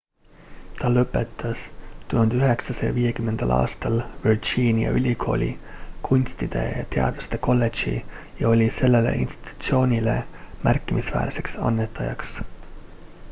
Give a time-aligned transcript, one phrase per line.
[0.77, 1.63] ta lõpetas
[2.13, 5.49] 1950 aastal virginia ülikooli
[6.07, 7.93] kunstide ja teaduste kolledži
[8.39, 10.17] ja oli sellele institutsioonile
[10.69, 12.35] märkimisväärseks annetajaks